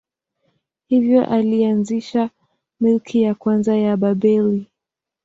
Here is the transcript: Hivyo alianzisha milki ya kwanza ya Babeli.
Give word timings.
Hivyo 0.87 1.25
alianzisha 1.25 2.29
milki 2.79 3.21
ya 3.21 3.35
kwanza 3.35 3.77
ya 3.77 3.97
Babeli. 3.97 4.67